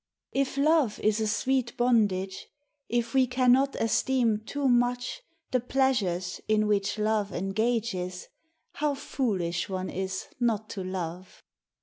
[If 0.31 0.57
love 0.57 0.99
is 1.01 1.19
a 1.21 1.27
sweet 1.27 1.77
bondage, 1.77 2.47
If 2.89 3.13
we 3.13 3.27
cannot 3.27 3.75
esteem 3.75 4.39
too 4.39 4.67
much 4.67 5.21
The 5.51 5.59
pleasures 5.59 6.41
in 6.47 6.65
which 6.65 6.97
love 6.97 7.31
engages, 7.31 8.27
How 8.71 8.95
foolish 8.95 9.69
one 9.69 9.91
is 9.91 10.25
not 10.39 10.71
to 10.71 10.83
love! 10.83 11.43